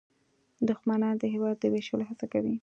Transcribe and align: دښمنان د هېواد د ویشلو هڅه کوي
دښمنان 0.69 1.15
د 1.19 1.23
هېواد 1.33 1.55
د 1.59 1.65
ویشلو 1.73 2.03
هڅه 2.09 2.25
کوي 2.33 2.55